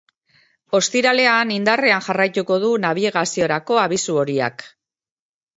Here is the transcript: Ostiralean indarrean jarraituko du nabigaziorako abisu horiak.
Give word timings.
Ostiralean 0.77 1.51
indarrean 1.57 2.01
jarraituko 2.07 2.59
du 2.65 2.71
nabigaziorako 2.87 3.79
abisu 3.83 4.21
horiak. 4.23 4.71